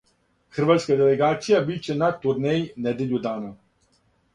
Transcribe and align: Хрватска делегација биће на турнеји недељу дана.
Хрватска 0.57 0.97
делегација 1.01 1.61
биће 1.69 2.01
на 2.03 2.11
турнеји 2.27 2.67
недељу 2.89 3.25
дана. 3.31 3.59